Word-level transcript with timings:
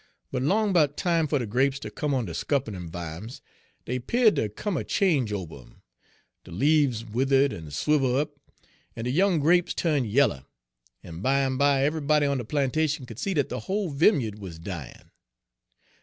"But 0.31 0.41
'long 0.41 0.73
'bout 0.73 0.97
time 0.97 1.27
fer 1.27 1.37
de 1.37 1.45
grapes 1.45 1.77
ter 1.77 1.91
come 1.91 2.11
on 2.15 2.25
de 2.25 2.33
scuppernon' 2.33 2.89
vimes, 2.89 3.39
dey 3.85 3.99
'peared 3.99 4.35
ter 4.35 4.49
come 4.49 4.75
a 4.75 4.83
change 4.83 5.31
ober 5.31 5.57
'em; 5.61 5.83
de 6.43 6.49
leaves 6.49 7.05
withered 7.05 7.53
en 7.53 7.69
swivel' 7.69 8.15
up, 8.15 8.33
en 8.95 9.03
de 9.03 9.11
young 9.11 9.39
grapes 9.39 9.75
turn' 9.75 10.03
yaller, 10.05 10.45
en 11.03 11.21
bimeby 11.21 11.85
eve'ybody 11.85 12.25
on 12.25 12.39
de 12.39 12.43
plantation 12.45 13.05
could 13.05 13.19
see 13.19 13.35
dat 13.35 13.49
de 13.49 13.59
whole 13.59 13.91
vimya'd 13.93 14.39
wuz 14.39 14.53
dyin'. 14.57 15.11